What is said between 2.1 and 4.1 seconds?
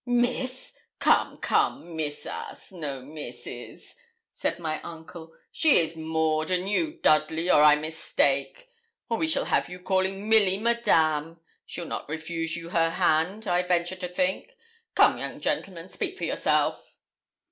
us, no Misses,'